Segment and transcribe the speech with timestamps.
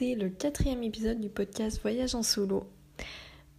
[0.00, 2.64] écouter le quatrième épisode du podcast Voyage en solo.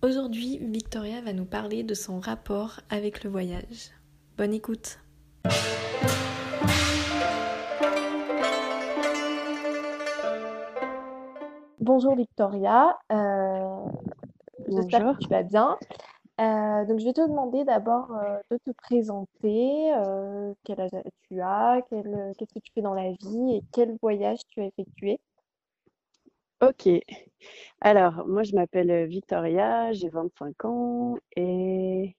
[0.02, 3.92] Aujourd'hui, Victoria va nous parler de son rapport avec le voyage.
[4.38, 4.98] Bonne écoute
[11.80, 13.86] Bonjour Victoria, euh,
[14.68, 15.78] j'espère que tu vas bien.
[16.40, 19.94] Euh, donc je vais te demander d'abord euh, de te présenter,
[20.64, 20.90] quel âge
[21.30, 25.20] tu as, qu'est-ce que tu fais dans la vie et quel voyage tu as effectué.
[26.62, 26.88] Ok.
[27.82, 32.16] Alors, moi, je m'appelle Victoria, j'ai 25 ans et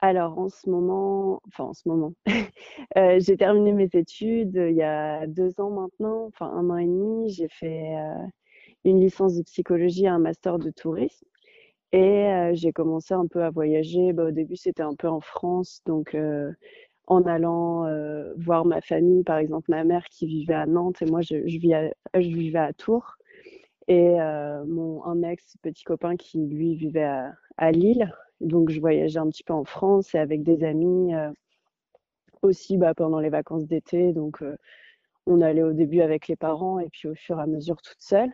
[0.00, 2.14] alors en ce moment, enfin en ce moment,
[2.98, 6.86] euh, j'ai terminé mes études il y a deux ans maintenant, enfin un an et
[6.86, 7.30] demi.
[7.30, 8.14] J'ai fait euh,
[8.84, 11.26] une licence de psychologie et un master de tourisme.
[11.92, 14.12] Et euh, j'ai commencé un peu à voyager.
[14.14, 16.16] Bah, au début, c'était un peu en France, donc
[17.08, 17.86] en allant
[18.38, 22.58] voir ma famille, par exemple ma mère qui vivait à Nantes et moi je vivais
[22.58, 23.16] à Tours
[23.88, 28.12] et euh, mon un ex petit copain qui lui vivait à, à, Lille.
[28.40, 31.30] Donc je voyageais un petit peu en France et avec des amis euh,
[32.42, 34.12] aussi bah, pendant les vacances d'été.
[34.12, 34.56] Donc euh,
[35.26, 38.00] on allait au début avec les parents et puis au fur et à mesure toute
[38.00, 38.30] seule.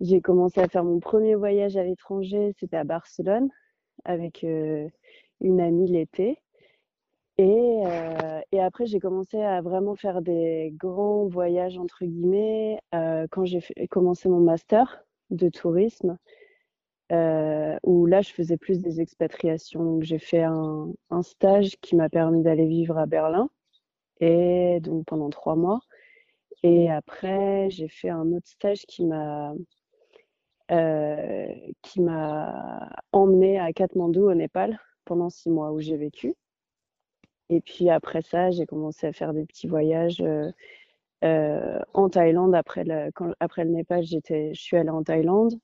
[0.00, 3.48] J'ai commencé à faire mon premier voyage à l'étranger, c'était à Barcelone
[4.04, 6.43] avec une amie l'été.
[7.38, 13.26] Et, euh, et après, j'ai commencé à vraiment faire des grands voyages, entre guillemets, euh,
[13.30, 16.16] quand j'ai commencé mon master de tourisme,
[17.12, 20.00] euh, où là, je faisais plus des expatriations.
[20.02, 23.50] J'ai fait un, un, stage qui m'a permis d'aller vivre à Berlin,
[24.20, 25.80] et donc pendant trois mois.
[26.62, 29.54] Et après, j'ai fait un autre stage qui m'a
[31.82, 36.34] qui m'a emmené à Katmandou, au Népal, pendant six mois, où j'ai vécu.
[37.50, 40.50] Et puis après ça, j'ai commencé à faire des petits voyages euh,
[41.24, 42.54] euh, en Thaïlande.
[42.54, 45.54] Après le, quand, après le Népal, j'étais, je suis allée en Thaïlande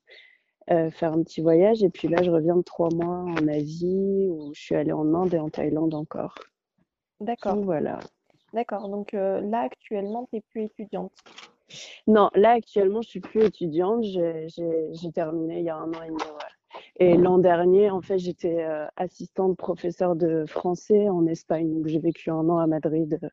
[0.69, 1.83] euh, faire un petit voyage.
[1.83, 5.13] Et puis là, je reviens de trois mois en Asie où je suis allée en
[5.13, 6.35] Inde et en Thaïlande encore.
[7.19, 7.55] D'accord.
[7.57, 7.99] Voilà.
[8.53, 8.89] D'accord.
[8.89, 11.13] Donc euh, là, actuellement, tu n'es plus étudiante.
[12.05, 14.03] Non, là, actuellement, je suis plus étudiante.
[14.03, 16.17] J'ai, j'ai, terminé il y a un an et demi.
[16.21, 16.60] Ouais.
[16.97, 21.73] Et l'an dernier, en fait, j'étais euh, assistante professeure de français en Espagne.
[21.73, 23.29] Donc, j'ai vécu un an à Madrid, euh,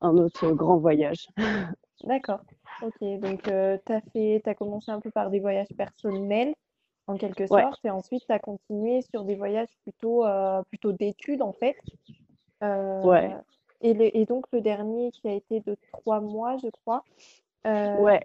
[0.00, 1.26] un autre grand voyage.
[2.04, 2.40] D'accord.
[2.82, 3.00] Ok.
[3.20, 6.54] Donc, euh, tu as fait, as commencé un peu par des voyages personnels,
[7.06, 10.24] en quelque sorte, et ensuite, tu as continué sur des voyages plutôt,
[10.68, 11.76] plutôt d'études, en fait.
[12.62, 13.36] ouais.
[13.84, 17.02] Et, et, donc, le dernier qui a été de trois mois, je crois.
[17.64, 18.20] ouais.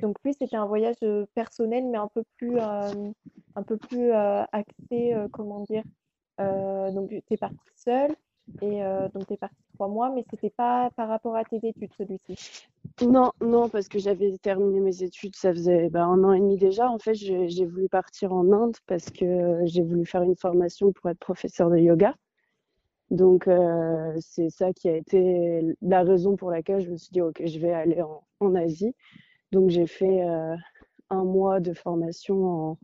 [0.00, 0.96] Donc lui, c'était un voyage
[1.34, 3.10] personnel, mais un peu plus, euh,
[3.58, 5.82] un peu plus euh, axé, euh, comment dire.
[6.38, 8.14] donc tu es partie seule
[8.62, 8.80] et
[9.12, 12.66] donc tu es partie trois mois, mais c'était pas par rapport à tes études celui-ci?
[13.02, 16.56] Non, non, parce que j'avais terminé mes études, ça faisait bah, un an et demi
[16.56, 16.88] déjà.
[16.90, 21.10] En fait, j'ai voulu partir en Inde parce que j'ai voulu faire une formation pour
[21.10, 22.14] être professeur de yoga.
[23.10, 23.48] Donc
[24.20, 27.58] c'est ça qui a été la raison pour laquelle je me suis dit, ok, je
[27.58, 28.02] vais aller
[28.40, 28.94] en, Asie.
[29.52, 30.54] Donc j'ai fait euh,
[31.10, 32.78] un mois de formation en,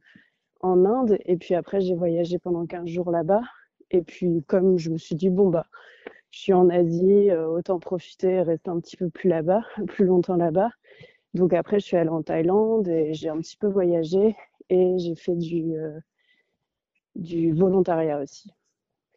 [0.64, 3.42] en Inde et puis après j'ai voyagé pendant 15 jours là-bas.
[3.90, 5.66] Et puis comme je me suis dit, bon bah
[6.30, 10.06] je suis en Asie, euh, autant profiter et rester un petit peu plus là-bas, plus
[10.06, 10.70] longtemps là-bas.
[11.34, 14.36] Donc après je suis allée en Thaïlande et j'ai un petit peu voyagé
[14.70, 15.98] et j'ai fait du, euh,
[17.14, 18.50] du volontariat aussi.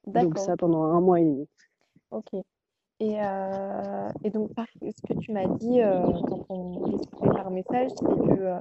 [0.06, 1.48] Donc ça pendant un mois et demi.
[2.12, 2.34] Ok.
[3.00, 4.50] Et, euh, et donc,
[4.82, 8.60] ce que tu m'as dit euh, quand on discutait par message, c'est que euh,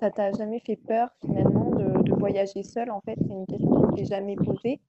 [0.00, 1.67] ça t'a jamais fait peur finalement
[2.18, 2.90] voyager seule.
[2.90, 4.80] En fait, c'est une question que t'es jamais posée.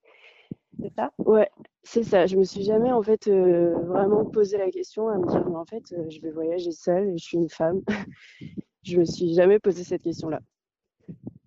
[0.81, 1.11] C'est ça?
[1.17, 1.49] Ouais,
[1.83, 2.25] c'est ça.
[2.25, 5.57] Je me suis jamais en fait euh, vraiment posé la question à me dire, mais
[5.57, 7.81] en fait, euh, je vais voyager seule et je suis une femme.
[8.83, 10.39] je me suis jamais posé cette question-là.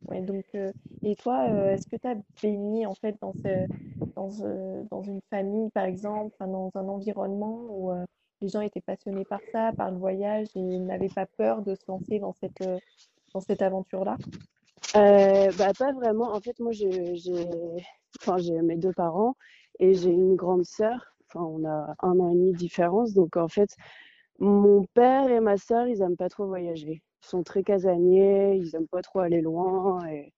[0.09, 0.73] Ouais, donc, euh,
[1.03, 3.67] et toi, est-ce que tu as baigné en fait dans, ce,
[4.15, 4.29] dans,
[4.91, 7.91] dans une famille, par exemple, dans un environnement où
[8.43, 11.85] les gens étaient passionnés par ça, par le voyage et n'avaient pas peur de se
[11.89, 12.63] lancer dans cette,
[13.33, 14.19] dans cette aventure-là?
[14.95, 16.33] Bah, pas vraiment.
[16.33, 16.91] En fait, moi, j'ai,
[18.21, 19.37] enfin, mes deux parents
[19.79, 21.15] et j'ai une grande sœur.
[21.29, 23.15] Enfin, on a un an et demi de différence.
[23.15, 23.71] Donc, en fait,
[24.39, 28.89] mon père et ma sœur, ils aiment pas trop voyager sont très casaniers, ils aiment
[28.89, 30.33] pas trop aller loin et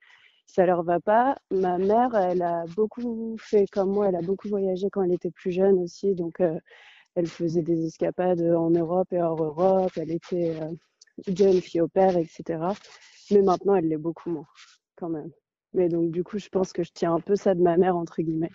[0.47, 1.37] ça leur va pas.
[1.51, 5.31] Ma mère, elle a beaucoup fait comme moi, elle a beaucoup voyagé quand elle était
[5.31, 6.59] plus jeune aussi, donc euh,
[7.17, 10.73] elle faisait des escapades en Europe et hors Europe, elle était euh,
[11.35, 12.59] jeune fille au père, etc.
[13.31, 14.47] Mais maintenant, elle l'est beaucoup moins,
[14.97, 15.31] quand même.
[15.75, 17.97] Mais donc, du coup, je pense que je tiens un peu ça de ma mère,
[17.97, 18.53] entre guillemets.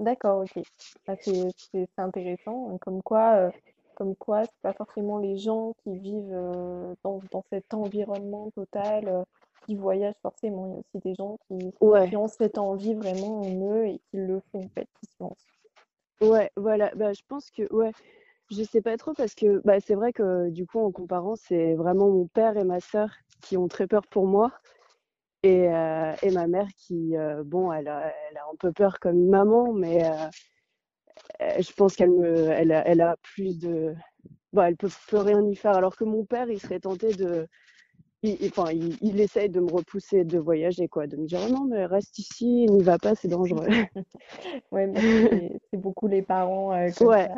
[0.00, 0.64] D'accord, ok.
[1.06, 2.78] Ah, c'est intéressant.
[2.78, 3.50] Comme quoi, euh,
[3.94, 9.08] comme quoi c'est pas forcément les gens qui vivent euh, dans, dans cet environnement total
[9.08, 9.22] euh,
[9.66, 10.66] qui voyagent forcément.
[10.66, 13.86] Il y a aussi des gens qui, Ouais, qui ont cette envie vraiment en eux
[13.88, 15.46] et qui le font en fait, qui se lancent.
[16.20, 16.92] ouais, voilà.
[16.94, 17.92] Bah, je pense que, ouais,
[18.50, 21.74] je sais pas trop parce que bah, c'est vrai que du coup, en comparant, c'est
[21.74, 23.10] vraiment mon père et ma sœur
[23.40, 24.52] qui ont très peur pour moi.
[25.42, 29.00] Et, euh, et ma mère qui, euh, bon, elle a, elle a un peu peur
[29.00, 30.28] comme une maman, mais euh,
[31.60, 33.94] je pense qu'elle me, elle a, elle a plus de,
[34.52, 35.72] bon, elle peut, peut rien y faire.
[35.76, 37.46] Alors que mon père, il serait tenté de,
[38.22, 41.42] il, il- enfin, il, il essaye de me repousser de voyager, quoi, de me dire
[41.42, 43.68] oh non, mais reste ici, n'y va pas, c'est dangereux.
[44.72, 45.00] Ouais, bah,
[45.70, 47.26] c'est beaucoup les parents euh, comme Ouais.
[47.26, 47.34] ça.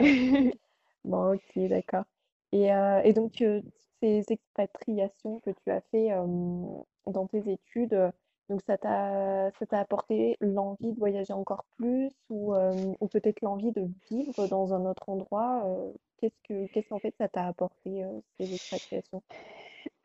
[1.05, 2.05] Bon, ok, d'accord.
[2.53, 3.61] Et, euh, et donc, euh,
[4.03, 6.11] ces expatriations que tu as fait
[7.07, 7.97] dans tes études,
[8.49, 14.47] donc ça t'a apporté l'envie de voyager encore plus ou, ou peut-être l'envie de vivre
[14.49, 15.65] dans un autre endroit.
[16.19, 19.23] qu'est-ce que qu'en fait ça t'a apporté euh, ces expatriations?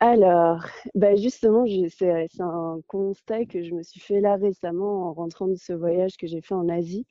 [0.00, 0.64] Alors,
[0.94, 5.48] bah justement, c'est c'est un constat que je me suis fait là récemment en rentrant
[5.48, 7.06] de ce voyage que j'ai fait en Asie.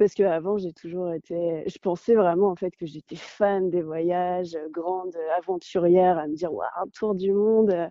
[0.00, 4.54] Parce qu'avant, j'ai toujours été, je pensais vraiment en fait que j'étais fan des voyages,
[4.56, 7.86] euh, grande euh, aventurière, à me dire, waouh, un tour du monde, euh,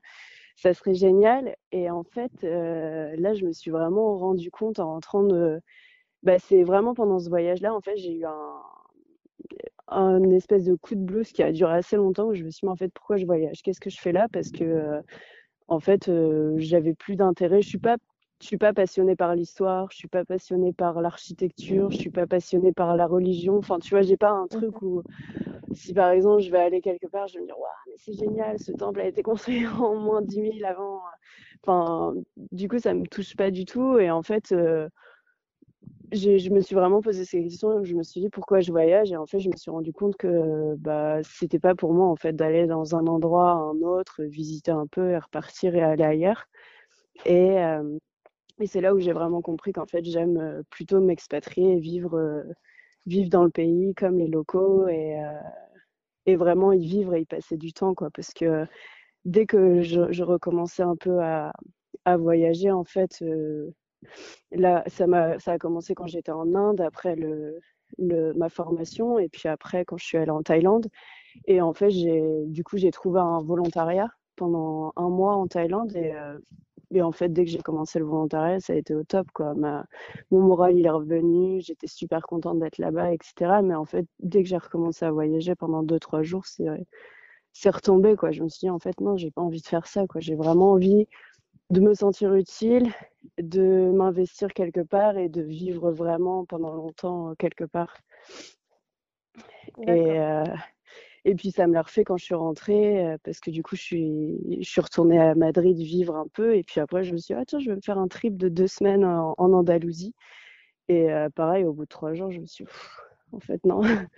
[0.55, 1.55] ça serait génial.
[1.71, 5.61] Et en fait, là, je me suis vraiment rendu compte en rentrant de,
[6.23, 8.25] bah, c'est vraiment pendant ce voyage-là, en fait, j'ai eu
[9.87, 12.65] un, espèce de coup de blues qui a duré assez longtemps où je me suis
[12.65, 13.61] dit, en fait, pourquoi je voyage?
[13.63, 14.27] Qu'est-ce que je fais là?
[14.33, 14.99] Parce que,
[15.67, 16.09] en fait,
[16.57, 17.61] j'avais plus d'intérêt.
[17.61, 17.97] Je suis pas,
[18.41, 22.25] je suis pas passionnée par l'histoire, je suis pas passionnée par l'architecture, je suis pas
[22.25, 23.57] passionnée par la religion.
[23.57, 25.03] Enfin, tu vois, j'ai pas un truc où,
[25.73, 28.13] si par exemple je vais aller quelque part, je vais me dire, waouh, mais c'est
[28.13, 31.01] génial, ce temple a été construit en moins dix mille avant.
[31.63, 32.15] Enfin,
[32.51, 33.97] du coup, ça me touche pas du tout.
[33.99, 34.87] Et en fait, euh,
[36.11, 37.83] je me suis vraiment posé ces questions.
[37.83, 39.11] Je me suis dit pourquoi je voyage.
[39.11, 42.15] Et en fait, je me suis rendu compte que bah, c'était pas pour moi en
[42.15, 46.03] fait d'aller dans un endroit à un autre, visiter un peu et repartir et aller
[46.03, 46.45] ailleurs.
[47.25, 47.97] Et, euh,
[48.59, 52.43] et c'est là où j'ai vraiment compris qu'en fait, j'aime euh, plutôt m'expatrier vivre, euh,
[53.05, 55.31] vivre dans le pays comme les locaux et, euh,
[56.25, 58.09] et vraiment y vivre et y passer du temps, quoi.
[58.11, 58.65] Parce que
[59.25, 61.53] dès que je, recommençais un peu à,
[62.05, 63.23] à voyager, en fait,
[64.51, 67.59] là, ça m'a, ça a commencé quand j'étais en Inde, après le,
[68.35, 70.87] ma formation, et puis après quand je suis allée en Thaïlande.
[71.47, 71.89] Et en fait,
[72.47, 75.95] du coup, j'ai trouvé un volontariat pendant un mois en Thaïlande.
[76.91, 79.53] Et en fait, dès que j'ai commencé le volontariat, ça a été au top, quoi.
[79.53, 79.85] Ma,
[80.31, 81.61] mon moral, il est revenu.
[81.61, 83.61] J'étais super contente d'être là-bas, etc.
[83.63, 86.67] Mais en fait, dès que j'ai recommencé à voyager pendant deux, trois jours, c'est,
[87.53, 88.31] c'est retombé, quoi.
[88.31, 90.05] Je me suis dit, en fait, non, j'ai pas envie de faire ça.
[90.17, 91.07] J'ai vraiment envie
[91.69, 92.91] de me sentir utile,
[93.37, 97.95] de m'investir quelque part et de vivre vraiment pendant longtemps euh, quelque part.
[99.87, 100.43] Et, euh,
[101.25, 103.75] et puis ça me l'a refait quand je suis rentrée, euh, parce que du coup
[103.75, 106.55] je suis, je suis retournée à Madrid vivre un peu.
[106.55, 108.37] Et puis après je me suis dit, ah tiens, je vais me faire un trip
[108.37, 110.13] de deux semaines en, Andalousie.
[110.89, 112.71] Et euh, pareil, au bout de trois jours, je me suis dit,
[113.33, 113.81] en fait non,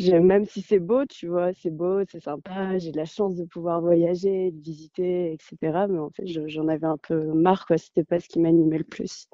[0.00, 3.44] même si c'est beau, tu vois, c'est beau, c'est sympa, j'ai de la chance de
[3.44, 5.86] pouvoir voyager, de visiter, etc.
[5.88, 7.78] Mais en fait, je- j'en avais un peu marre, quoi.
[7.78, 9.28] C'était pas ce qui m'animait le plus.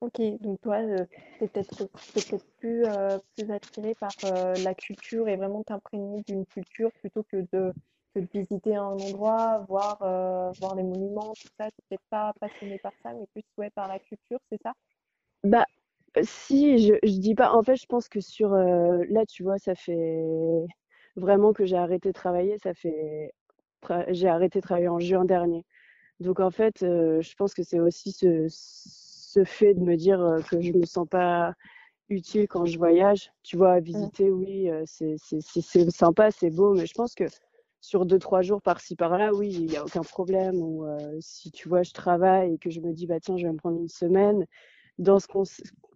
[0.00, 1.04] Ok, donc toi, euh,
[1.38, 6.46] t'es peut-être peut-être plus, euh, plus attiré par euh, la culture et vraiment t'imprégner d'une
[6.46, 7.72] culture plutôt que de,
[8.14, 11.70] que de visiter un endroit, voir, euh, voir les monuments, tout ça.
[11.70, 14.72] T'es peut-être pas passionné par ça, mais plus ouais, par la culture, c'est ça?
[15.44, 15.66] Bah,
[16.22, 17.52] si, je, je dis pas.
[17.54, 18.52] En fait, je pense que sur.
[18.54, 20.24] euh, là, tu vois, ça fait
[21.16, 22.58] vraiment que j'ai arrêté de travailler.
[22.58, 23.32] Ça fait.
[24.10, 25.64] J'ai arrêté de travailler en juin dernier.
[26.20, 28.48] Donc, en fait, je pense que c'est aussi ce,
[29.38, 31.54] ce fait de me dire euh, que je me sens pas
[32.08, 33.30] utile quand je voyage.
[33.42, 33.84] Tu vois, Mm.
[33.84, 37.24] visiter, oui, euh, c'est sympa, c'est beau, mais je pense que
[37.80, 40.56] sur deux, trois jours par-ci, par-là, oui, il n'y a aucun problème.
[40.62, 43.46] Ou euh, si tu vois, je travaille et que je me dis, bah tiens, je
[43.46, 44.46] vais me prendre une semaine
[44.98, 45.44] dans ce qu'on,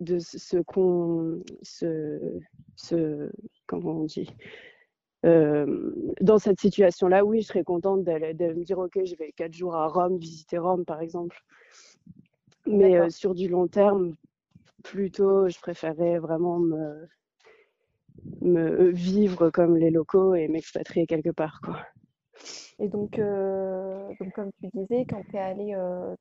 [0.00, 2.20] de ce qu'on, ce,
[2.76, 3.30] ce,
[3.66, 4.30] comment on dit,
[5.24, 9.54] Euh, dans cette situation-là, oui, je serais contente d'aller, me dire, ok, je vais quatre
[9.54, 11.38] jours à Rome, visiter Rome, par exemple.
[12.66, 14.14] Mais euh, sur du long terme,
[14.82, 17.08] plutôt, je préférerais vraiment me,
[18.42, 21.78] me vivre comme les locaux et m'expatrier quelque part, quoi.
[22.78, 26.14] Et donc, euh, donc comme tu disais, quand tu es allé euh,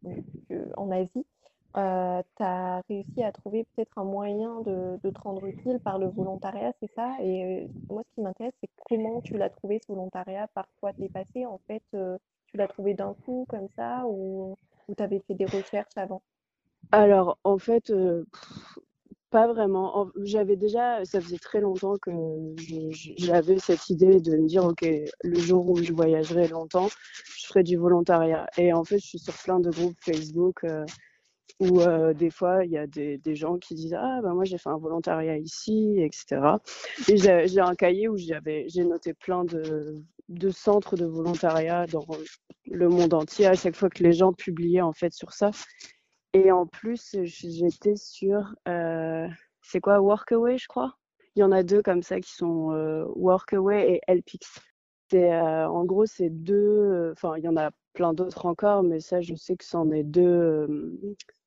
[0.51, 1.25] euh, en Asie,
[1.77, 5.97] euh, tu as réussi à trouver peut-être un moyen de, de te rendre utile par
[5.97, 7.15] le volontariat, c'est ça?
[7.21, 10.93] Et euh, moi, ce qui m'intéresse, c'est comment tu l'as trouvé ce volontariat, par quoi
[10.93, 11.45] t'es passé.
[11.45, 12.17] En fait, euh,
[12.47, 14.55] tu l'as trouvé d'un coup comme ça ou,
[14.91, 16.21] ou tu fait des recherches avant?
[16.91, 18.25] Alors, en fait, euh,
[19.29, 20.09] pas vraiment.
[20.23, 22.11] J'avais déjà, ça faisait très longtemps que
[23.17, 24.85] j'avais cette idée de me dire, OK,
[25.23, 26.89] le jour où je voyagerai longtemps,
[27.37, 28.47] je ferai du volontariat.
[28.57, 30.85] Et en fait, je suis sur plein de groupes Facebook euh,
[31.59, 34.57] où euh, des fois, il y a des, gens qui disent, ah, ben moi, j'ai
[34.57, 36.41] fait un volontariat ici, etc.
[37.07, 42.05] Et j'ai un cahier où j'ai noté plein de, centres de volontariat dans
[42.65, 45.51] le monde entier à chaque fois que les gens publiaient, en fait, sur ça.
[46.33, 49.27] Et en plus, j'étais sur, euh,
[49.61, 50.97] c'est quoi, Workaway, je crois?
[51.35, 54.59] Il y en a deux comme ça qui sont euh, Workaway et Helpix.
[55.13, 59.21] Euh, en gros, c'est deux, enfin, il y en a plein d'autres encore, mais ça,
[59.21, 60.67] je sais que c'en est deux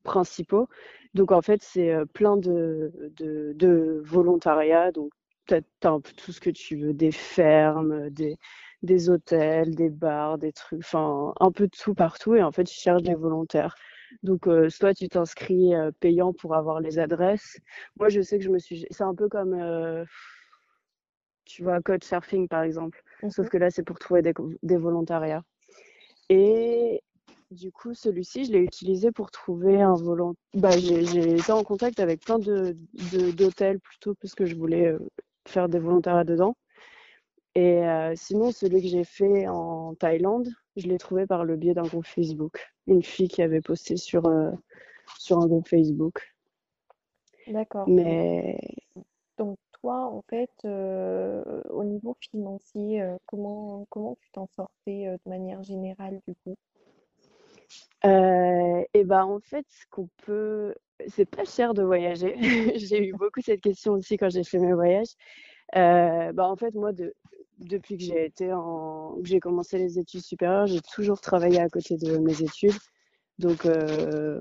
[0.03, 0.69] principaux.
[1.15, 4.93] Donc, en fait, c'est plein de, de, de volontariat.
[4.93, 5.13] Donc,
[5.47, 8.37] tu as, un peu tout ce que tu veux, des fermes, des,
[8.83, 12.35] des hôtels, des bars, des trucs, enfin, un peu de tout partout.
[12.35, 13.75] Et en fait, je cherche des volontaires.
[14.23, 17.59] Donc, euh, soit tu t'inscris euh, payant pour avoir les adresses.
[17.99, 18.87] Moi, je sais que je me suis.
[18.91, 20.05] C'est un peu comme, euh,
[21.45, 23.03] tu vois, Code Surfing, par exemple.
[23.29, 25.43] Sauf que là, c'est pour trouver des, volontariats.
[26.35, 27.03] Et
[27.53, 30.35] du coup, celui-ci, je l'ai utilisé pour trouver un volontariat.
[30.55, 32.77] Bah, j'ai été en contact avec plein d'hôtels
[33.13, 34.97] de, d'hôtels plutôt parce que je voulais
[35.47, 36.57] faire des volontariats dedans.
[37.55, 37.83] Et
[38.17, 42.07] sinon, celui que j'ai fait en Thaïlande, je l'ai trouvé par le biais d'un groupe
[42.07, 42.73] Facebook.
[42.89, 44.51] Une fille qui avait posté sur, euh,
[45.19, 46.35] sur un groupe Facebook.
[47.47, 47.89] D'accord.
[47.89, 48.59] Mais.
[49.39, 49.57] Donc,
[49.93, 56.21] en fait, euh, au niveau financier, euh, comment, comment tu t'en sortais de manière générale,
[56.27, 56.57] du coup?
[58.07, 60.75] et ben en fait, ce qu'on peut,
[61.09, 62.37] c'est pas cher de voyager.
[62.77, 65.15] j'ai eu beaucoup cette question aussi quand j'ai fait mes voyages.
[65.73, 67.15] bah en fait, moi, de,
[67.59, 71.97] depuis que j'ai été en, j'ai commencé les études supérieures, j'ai toujours travaillé à côté
[71.97, 72.75] de mes études.
[73.39, 74.41] Donc euh,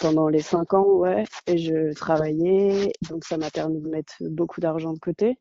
[0.00, 4.60] pendant les cinq ans, ouais, et je travaillais, donc ça m'a permis de mettre beaucoup
[4.60, 5.38] d'argent de côté.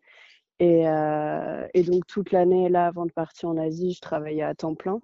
[0.59, 4.55] Et, euh, et donc toute l'année là, avant de partir en Asie, je travaillais à
[4.55, 5.00] temps plein.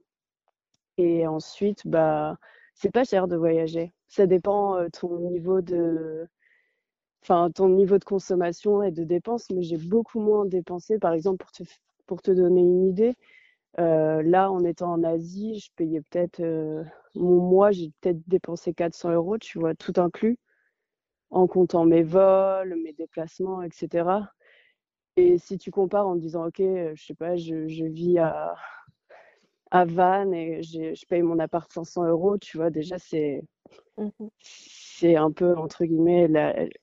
[0.97, 2.37] Et ensuite, bah,
[2.75, 3.93] c'est pas cher de voyager.
[4.07, 6.27] Ça dépend euh, ton niveau de,
[7.23, 10.99] enfin ton niveau de consommation et de dépenses, mais j'ai beaucoup moins dépensé.
[10.99, 11.63] Par exemple, pour te,
[12.07, 13.15] pour te donner une idée,
[13.77, 16.83] là, en étant en Asie, je payais peut-être euh,
[17.15, 20.37] mon mois, j'ai peut-être dépensé 400 euros, tu vois, tout inclus,
[21.31, 24.31] en comptant mes vols, mes déplacements, etc.
[25.15, 28.55] Et si tu compares en disant, ok, euh, je sais pas, je, je vis à,
[29.71, 33.43] à Vannes et je paye mon appart 500 euros, tu vois, déjà, c'est
[33.97, 36.29] mmh c'est un peu, entre guillemets,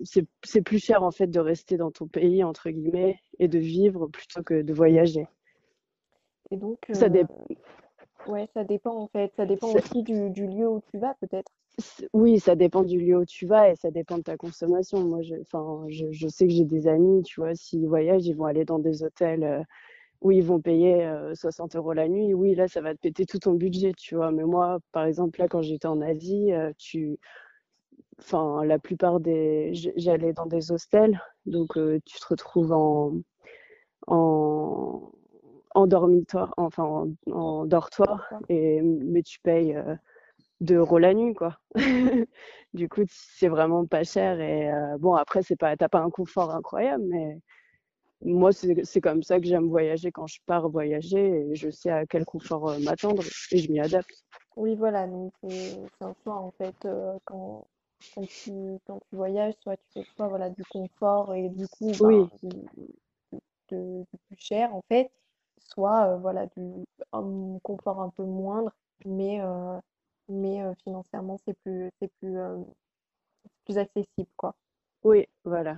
[0.02, 4.09] c'est plus cher en fait de rester dans ton pays, entre guillemets, et de vivre
[4.09, 5.26] plutôt que de voyager.
[6.50, 7.25] Et donc, ça, euh,
[8.26, 9.33] ouais, ça dépend en fait.
[9.37, 11.50] Ça dépend aussi du, du, lieu où tu vas peut-être.
[12.12, 15.00] Oui, ça dépend du lieu où tu vas et ça dépend de ta consommation.
[15.00, 15.37] Moi, je,
[15.88, 18.78] je, je sais que j'ai des amis, tu vois, s'ils voyagent, ils vont aller dans
[18.78, 19.62] des hôtels euh,
[20.21, 22.35] où ils vont payer 60 euh, euros la nuit.
[22.35, 24.33] Oui, là, ça va te péter tout ton budget, tu vois.
[24.33, 27.19] Mais moi, par exemple, là, quand j'étais en Asie, tu
[28.19, 31.69] enfin la plupart des j'allais dans des hostels donc
[32.04, 33.14] tu te retrouves en
[34.07, 35.11] en,
[35.74, 39.76] en dormitoire enfin en, dortoir et mais tu payes
[40.60, 41.58] 2 euh, euros la nuit quoi.
[42.74, 46.10] Du coup c'est vraiment pas cher et euh, bon après c'est pas t'as pas un
[46.10, 47.38] confort incroyable mais
[48.22, 52.06] moi c'est comme ça que j'aime voyager quand je pars voyager et je sais à
[52.06, 53.22] quel confort m'attendre
[53.52, 54.24] et je m'y adapte.
[54.56, 56.86] Oui voilà donc c'est un choix en fait
[57.24, 57.66] quand
[58.14, 58.52] quand tu,
[58.86, 64.06] quand tu voyages, soit tu fais soit voilà, du confort et du coup ben, du,
[64.28, 65.10] plus cher en fait,
[65.60, 66.62] soit euh, voilà, du,
[67.12, 68.72] un confort un peu moindre,
[69.04, 69.78] mais, euh,
[70.28, 72.36] mais euh, financièrement c'est plus, c'est plus,
[73.64, 74.54] plus accessible quoi.
[75.02, 75.76] Oui, voilà.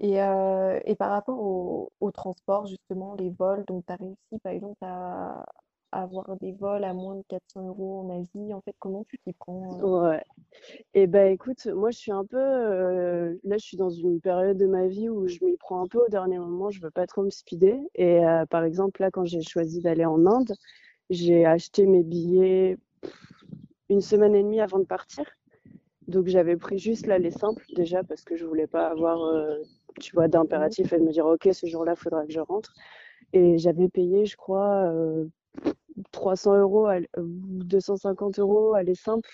[0.00, 4.52] Et, et par rapport au, au transport, justement, les vols, donc tu as réussi par
[4.52, 5.44] exemple à,
[5.94, 8.52] avoir des vols à moins de 400 euros en Asie.
[8.52, 10.10] En fait, comment tu t'y prends euh?
[10.10, 10.22] Ouais.
[10.94, 14.56] Eh ben écoute, moi je suis un peu euh, là, je suis dans une période
[14.56, 16.70] de ma vie où je m'y prends un peu au dernier moment.
[16.70, 17.78] Je veux pas trop me speeder.
[17.94, 20.52] Et euh, par exemple là, quand j'ai choisi d'aller en Inde,
[21.10, 22.76] j'ai acheté mes billets
[23.88, 25.24] une semaine et demie avant de partir.
[26.08, 29.18] Donc j'avais pris juste là les simples déjà parce que je voulais pas avoir,
[30.00, 32.74] tu vois, d'impératif et de me dire ok ce jour-là il faudra que je rentre.
[33.32, 34.92] Et j'avais payé, je crois,
[36.12, 39.30] 300 euros ou 250 euros aller simple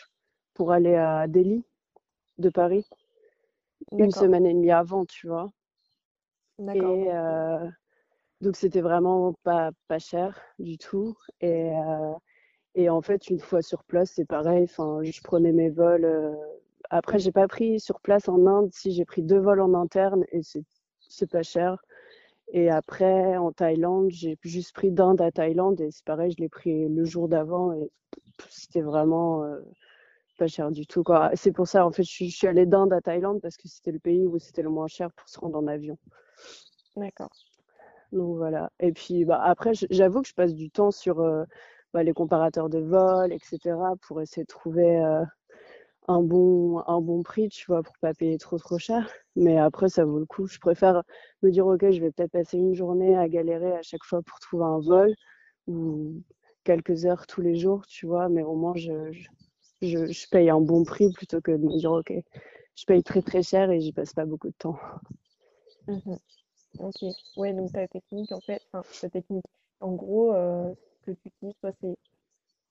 [0.55, 1.65] pour aller à Delhi
[2.39, 2.87] de Paris
[3.93, 5.51] une semaine et demie avant, tu vois.
[6.59, 7.67] Et euh,
[8.41, 11.17] donc c'était vraiment pas, pas cher du tout.
[11.41, 12.13] Et, euh,
[12.75, 14.65] et en fait, une fois sur place, c'est pareil.
[14.65, 16.35] Enfin, je prenais mes vols euh,
[16.91, 18.71] après, j'ai pas pris sur place en Inde.
[18.73, 21.83] Si j'ai pris deux vols en interne et c'est pas cher.
[22.53, 26.49] Et après, en Thaïlande, j'ai juste pris d'Inde à Thaïlande et c'est pareil, je l'ai
[26.49, 27.91] pris le jour d'avant et
[28.49, 29.61] c'était vraiment euh,
[30.37, 31.05] pas cher du tout.
[31.35, 34.01] C'est pour ça, en fait, je, suis allée d'Inde à Thaïlande parce que c'était le
[34.01, 35.97] pays où c'était le moins cher pour se rendre en avion.
[36.97, 37.31] D'accord.
[38.13, 38.71] Donc voilà.
[38.81, 41.45] Et puis bah, après, j'avoue que je passe du temps sur euh,
[41.95, 45.25] bah, les comparateurs de vol, etc., pour essayer de trouver euh,
[46.11, 49.09] un bon, un bon prix, tu vois, pour pas payer trop trop cher.
[49.37, 50.47] Mais après, ça vaut le coup.
[50.47, 51.03] Je préfère
[51.43, 54.39] me dire, ok, je vais peut-être passer une journée à galérer à chaque fois pour
[54.41, 55.15] trouver un vol
[55.69, 56.23] ou
[56.65, 59.13] quelques heures tous les jours, tu vois, mais au moins je,
[59.83, 62.13] je, je paye un bon prix plutôt que de me dire, ok,
[62.77, 64.79] je paye très très cher et j'y passe pas beaucoup de temps.
[65.87, 66.17] Mmh
[66.79, 67.15] ok.
[67.37, 69.45] Ouais, donc ta technique, en fait, enfin, ta technique,
[69.81, 70.75] en gros, euh,
[71.07, 71.97] ce que tu utilises, toi, c'est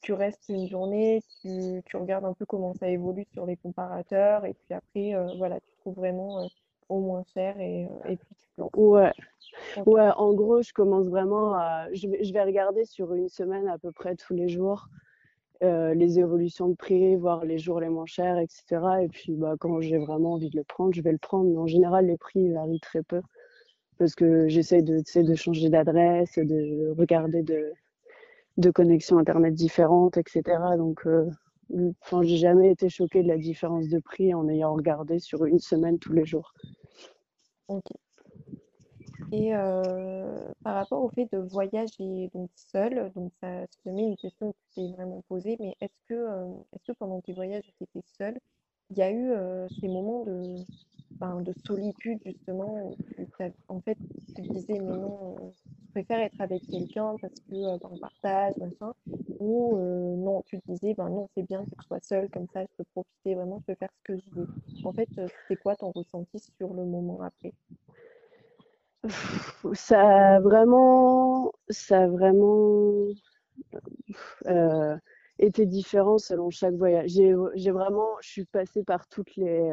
[0.02, 4.46] tu restes une journée, tu, tu, regardes un peu comment ça évolue sur les comparateurs,
[4.46, 6.48] et puis après, euh, voilà, tu trouves vraiment euh,
[6.90, 8.72] au moins cher et, euh, et puis tu plantes.
[8.76, 9.12] Ouais.
[9.86, 11.88] Ouais, en gros, je commence vraiment à.
[11.94, 14.88] Je vais, je vais regarder sur une semaine à peu près tous les jours
[15.62, 18.80] les évolutions de prix, voir les jours les moins chers, etc.
[19.02, 21.50] Et puis, bah, quand j'ai vraiment envie de le prendre, je vais le prendre.
[21.50, 23.22] Mais en général, les prix varient très peu
[23.98, 27.74] parce que j'essaie de, de changer d'adresse, de regarder de
[28.60, 30.42] de connexions internet différentes, etc.
[30.78, 31.30] Donc, euh,
[32.02, 35.60] enfin, j'ai jamais été choquée de la différence de prix en ayant regardé sur une
[35.60, 36.54] semaine tous les jours.
[37.70, 37.86] Ok.
[39.32, 44.18] Et euh, par rapport au fait de voyager donc seul, donc ça se met une
[44.18, 47.64] question que tu t'es vraiment posée, mais est-ce que, euh, est-ce que pendant tes voyages
[47.78, 48.40] tu étais seule,
[48.90, 49.32] il y a eu
[49.80, 50.56] ces moments de,
[51.20, 52.92] ben, de solitude justement
[53.68, 53.98] en fait
[54.36, 55.54] tu disais mais non,
[55.92, 58.54] préfère être avec quelqu'un parce que euh, ben, on partage,
[59.40, 62.62] ou euh, non, tu disais, ben non, c'est bien que je sois seule, comme ça
[62.62, 64.48] je peux profiter vraiment, je peux faire ce que je veux.
[64.84, 67.54] En fait, euh, c'est quoi ton ressenti sur le moment après?
[69.74, 73.06] Ça a vraiment, ça vraiment
[75.40, 77.12] été différent selon chaque voyage.
[77.12, 79.72] J'ai vraiment, je suis passée par toutes les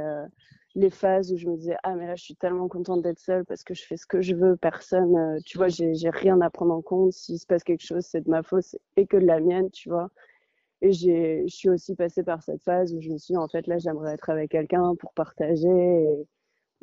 [0.77, 3.47] les phases où je me disais ah mais là je suis tellement contente d'être seule
[3.47, 6.51] parce que je fais ce que je veux personne euh, tu vois j'ai rien à
[6.51, 7.13] prendre en compte.
[7.13, 9.89] S'il se passe quelque chose c'est de ma faute et que de la mienne tu
[9.89, 10.11] vois.
[10.83, 13.67] Et je suis aussi passée par cette phase où je me suis dit en fait
[13.67, 16.07] là j'aimerais être avec quelqu'un pour partager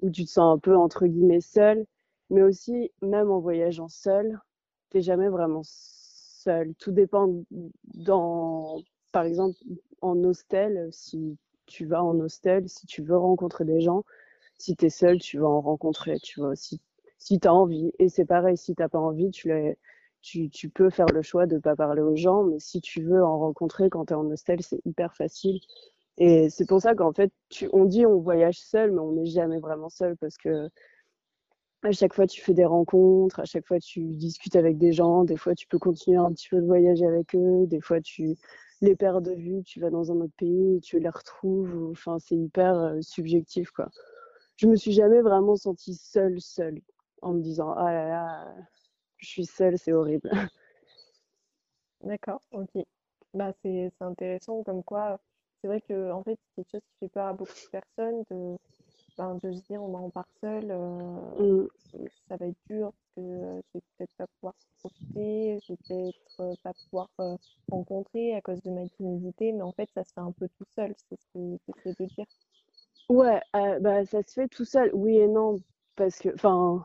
[0.02, 1.86] où tu te sens un peu entre guillemets seule.
[2.32, 4.40] Mais aussi même en voyageant seule
[4.90, 6.74] t'es jamais vraiment seule.
[6.76, 7.44] Tout dépend
[7.94, 9.58] dans par exemple
[10.02, 14.04] en hostel si tu vas en hostel, si tu veux rencontrer des gens,
[14.58, 16.82] si tu es seul, tu vas en rencontrer, tu vois, si,
[17.18, 17.92] si tu as envie.
[18.00, 19.52] Et c'est pareil, si tu pas envie, tu,
[20.22, 23.04] tu, tu, peux faire le choix de ne pas parler aux gens, mais si tu
[23.04, 25.60] veux en rencontrer quand tu es en hostel, c'est hyper facile.
[26.18, 29.26] Et c'est pour ça qu'en fait, tu, on dit on voyage seul, mais on n'est
[29.26, 30.70] jamais vraiment seul parce que
[31.84, 35.24] à chaque fois tu fais des rencontres, à chaque fois tu discutes avec des gens,
[35.26, 38.38] des fois tu peux continuer un petit peu de voyager avec eux, des fois tu,
[38.84, 41.90] les perds de vue, tu vas dans un autre pays, tu les retrouves.
[41.92, 43.90] Enfin, c'est hyper euh, subjectif, quoi.
[44.58, 46.82] Je me suis jamais vraiment sentie seule, seule,
[47.22, 48.56] en me disant ah là là,
[49.18, 50.32] je suis seule, c'est horrible.
[52.02, 52.70] D'accord, ok.
[53.34, 55.20] Bah, c'est intéressant comme quoi,
[55.62, 58.24] c'est vrai que en fait, c'est quelque chose qui fait peur à beaucoup de personnes
[58.30, 58.58] de
[59.18, 61.68] ben, de se dire on part seul, euh, mm.
[62.28, 65.80] ça va être dur parce que euh, je vais peut-être pas pouvoir profiter, je vais
[65.88, 67.10] peut-être euh, pas pouvoir
[67.70, 70.66] rencontrer à cause de ma timidité, mais en fait ça se fait un peu tout
[70.76, 72.26] seul, c'est ce que tu de dire.
[73.10, 75.58] Ouais, bah, ça se fait tout seul, oui et non,
[75.96, 76.84] parce que, enfin,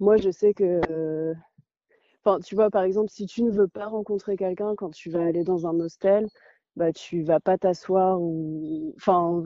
[0.00, 1.34] moi je sais que,
[2.24, 5.24] enfin, tu vois, par exemple, si tu ne veux pas rencontrer quelqu'un quand tu vas
[5.24, 6.26] aller dans un hostel,
[6.76, 9.44] bah, tu vas pas t'asseoir ou, enfin,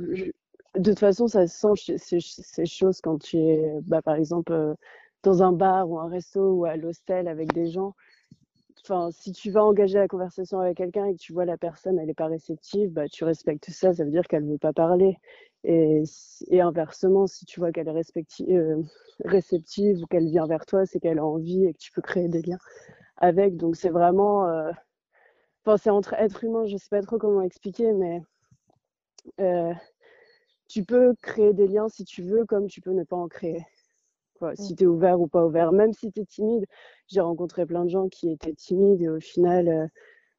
[0.76, 4.74] de toute façon, ça se sent ces, choses quand tu es, bah, par exemple, euh,
[5.22, 7.94] dans un bar ou un resto ou à l'hostel avec des gens.
[8.82, 11.98] Enfin, si tu vas engager la conversation avec quelqu'un et que tu vois la personne,
[11.98, 14.74] elle n'est pas réceptive, bah, tu respectes ça, ça veut dire qu'elle ne veut pas
[14.74, 15.16] parler.
[15.64, 16.02] Et,
[16.48, 18.82] et, inversement, si tu vois qu'elle est euh,
[19.24, 22.28] réceptive ou qu'elle vient vers toi, c'est qu'elle a envie et que tu peux créer
[22.28, 22.58] des liens
[23.16, 23.56] avec.
[23.56, 24.46] Donc, c'est vraiment.
[24.48, 24.70] Euh,
[25.64, 28.20] enfin, c'est entre êtres humains, je ne sais pas trop comment expliquer, mais
[30.74, 33.64] tu peux créer des liens si tu veux, comme tu peux ne pas en créer.
[34.40, 36.64] Quoi, si tu es ouvert ou pas ouvert, même si tu es timide.
[37.06, 39.86] J'ai rencontré plein de gens qui étaient timides et au final, euh,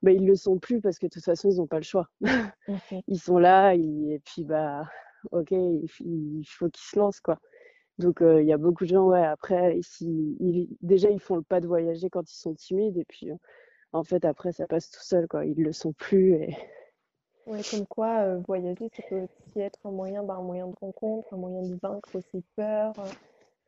[0.01, 2.09] bah, ils le sont plus parce que de toute façon, ils n'ont pas le choix.
[3.07, 4.83] ils sont là et puis, bah,
[5.31, 7.21] ok, il, faut qu'ils se lancent.
[7.21, 7.39] quoi.
[7.97, 11.43] Donc, euh, il y a beaucoup de gens, ouais, après, ils, déjà, ils font le
[11.43, 13.29] pas de voyager quand ils sont timides et puis,
[13.93, 15.29] en fait, après, ça passe tout seul.
[15.29, 15.45] quoi.
[15.45, 16.57] Ils le sont plus et
[17.45, 20.75] Ouais, comme quoi, euh, voyager, ça peut aussi être un moyen, bah, un moyen de
[20.81, 22.93] rencontre, un moyen de vaincre ses peurs.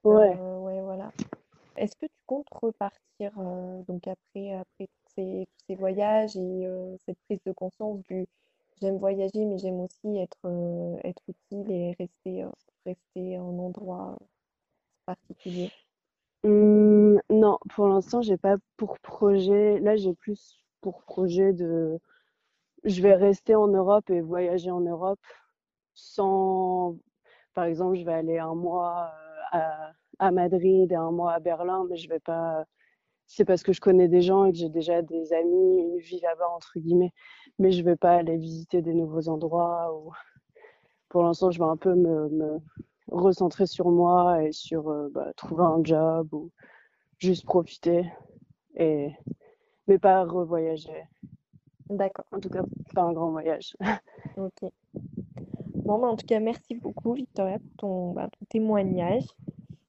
[0.03, 0.35] Ouais.
[0.39, 1.11] Euh, ouais, voilà.
[1.75, 6.65] Est-ce que tu comptes repartir euh, donc après, après tous ces, tous ces voyages et
[6.65, 8.25] euh, cette prise de conscience du
[8.81, 12.49] j'aime voyager, mais j'aime aussi être, euh, être utile et rester, euh,
[12.85, 14.17] rester en endroit
[15.05, 15.71] particulier?
[16.43, 19.79] Hum, non, pour l'instant, j'ai pas pour projet.
[19.79, 21.99] Là, j'ai plus pour projet de.
[22.87, 25.19] Je vais rester en Europe et voyager en Europe
[25.93, 26.97] sans.
[27.53, 29.11] Par exemple, je vais aller un mois
[29.53, 29.59] euh,
[30.19, 32.63] à, Madrid et un mois à Berlin, mais je vais pas.
[33.27, 36.21] C'est parce que je connais des gens et que j'ai déjà des amis, une vie
[36.21, 37.11] là-bas, entre guillemets.
[37.59, 39.93] Mais je vais pas aller visiter des nouveaux endroits.
[39.93, 40.13] Ou...
[41.09, 42.59] Pour l'instant, je vais un peu me, me
[43.09, 46.51] recentrer sur moi et sur euh, bah, trouver un job ou
[47.19, 48.05] juste profiter.
[48.75, 49.11] Et...
[49.87, 51.03] Mais pas revoyager.
[51.89, 52.25] D'accord.
[52.31, 53.75] En tout cas, pas un grand voyage.
[54.37, 54.71] ok.
[55.75, 59.23] Bon, bah, en tout cas, merci beaucoup, Victoria, pour ton, bah, témoignage.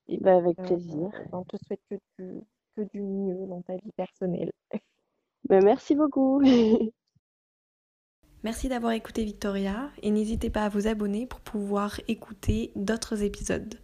[0.08, 1.10] Et bah, avec euh, plaisir.
[1.32, 2.40] On te souhaite que du,
[2.76, 4.52] que du mieux dans ta vie personnelle.
[5.48, 6.42] Bah, merci beaucoup.
[8.44, 13.74] Merci d'avoir écouté Victoria et n'hésitez pas à vous abonner pour pouvoir écouter d'autres épisodes.